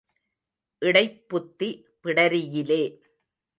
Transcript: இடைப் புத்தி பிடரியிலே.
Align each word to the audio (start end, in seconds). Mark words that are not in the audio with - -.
இடைப் 0.81 1.29
புத்தி 1.29 1.87
பிடரியிலே. 2.03 3.01